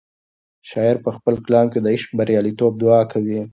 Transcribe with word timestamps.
شاعر 0.69 0.97
په 1.05 1.09
خپل 1.15 1.35
کلام 1.45 1.65
کې 1.73 1.79
د 1.81 1.87
عشق 1.93 2.09
د 2.13 2.17
بریالیتوب 2.19 2.73
دعا 2.83 3.01
کوي. 3.11 3.41